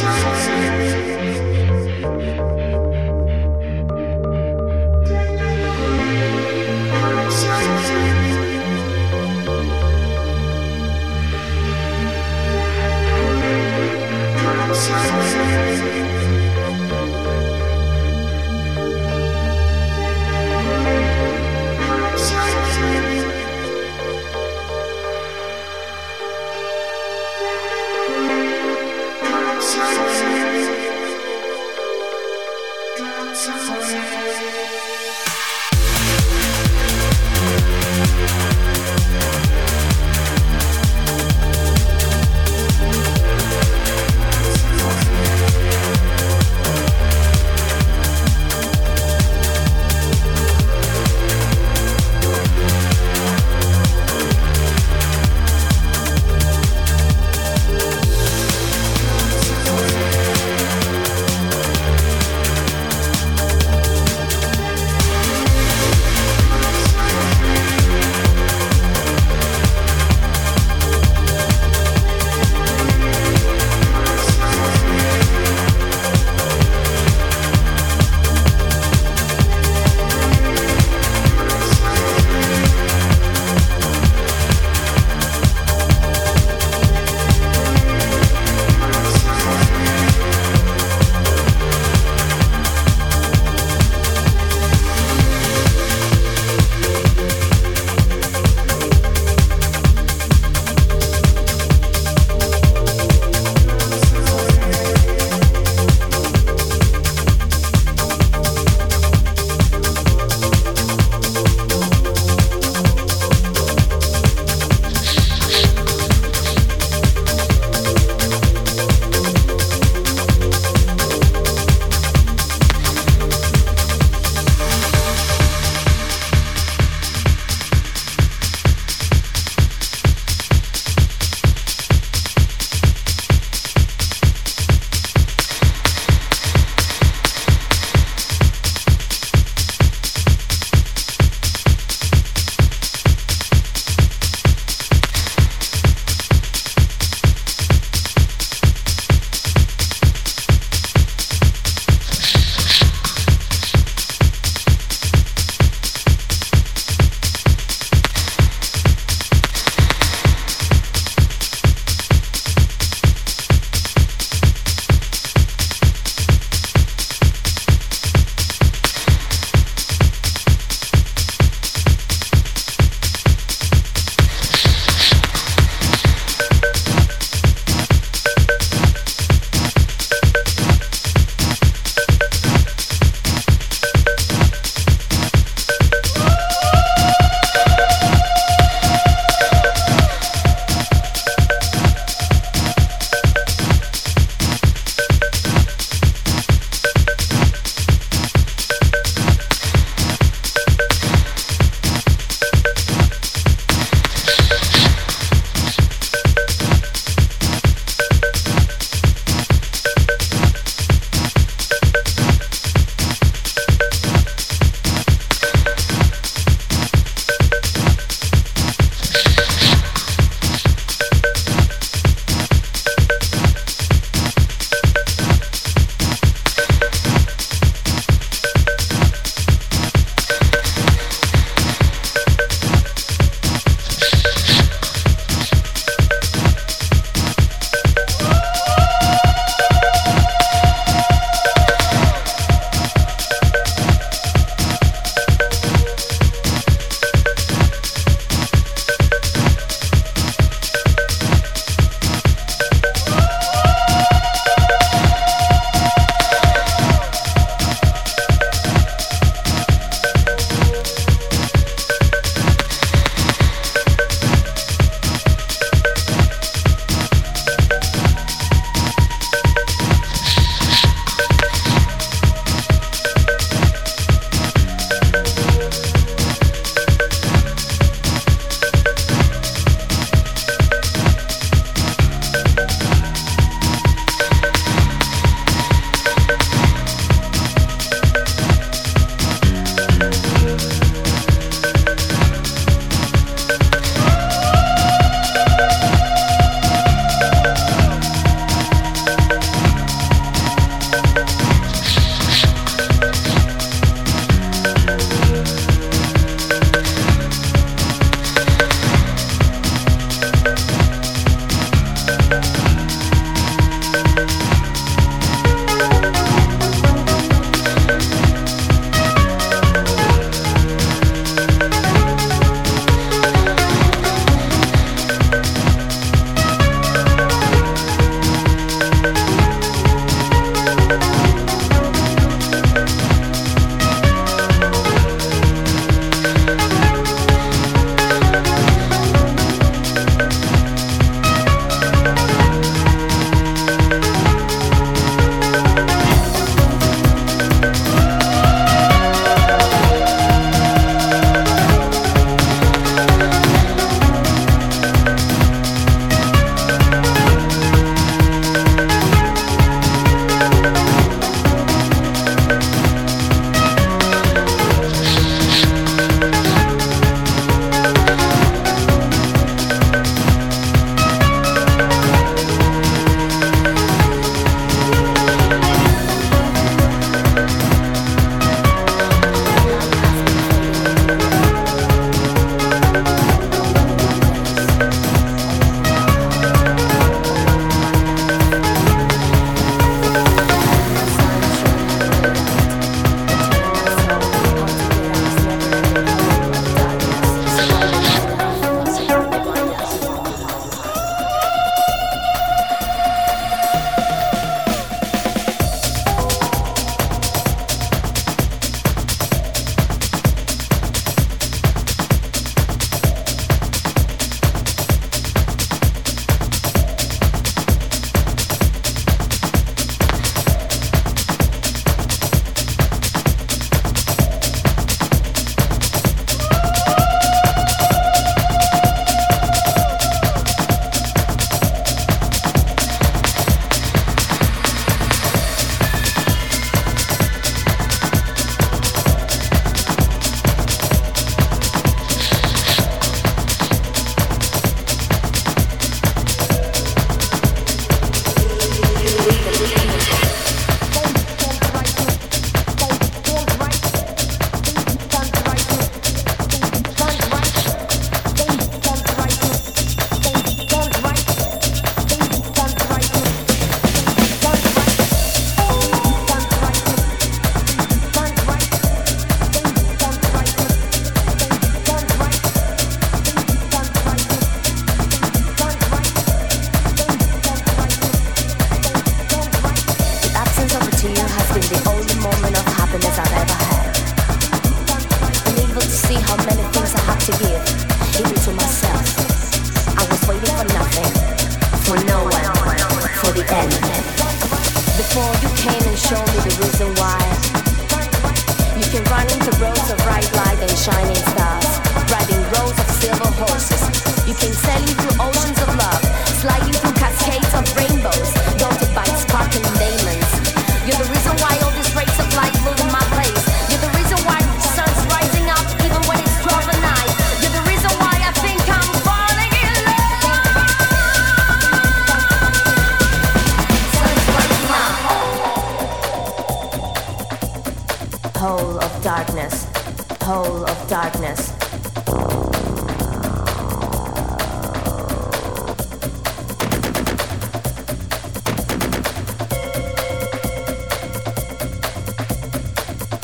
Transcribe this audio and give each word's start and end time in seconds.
Peace. 0.00 0.69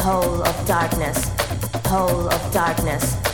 Whole 0.07 0.41
of 0.47 0.67
darkness, 0.69 1.33
whole 1.87 2.29
of 2.29 2.53
darkness. 2.53 3.26